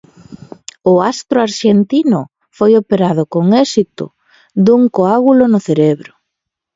[0.91, 2.21] O astro arxentino
[2.57, 4.05] foi operado con éxito
[4.65, 6.11] dun coágulo no cerebro.